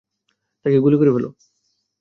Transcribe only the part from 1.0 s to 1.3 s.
ফেলো!